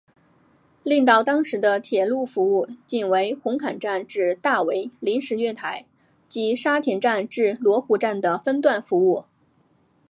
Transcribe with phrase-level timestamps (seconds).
[0.81, 5.85] 令到当时的铁路服务仅为红磡站至大围临时月台
[6.27, 9.25] 及沙田站至罗湖站的分段服务。